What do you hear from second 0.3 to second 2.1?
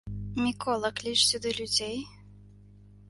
Мікола, кліч сюды людзей?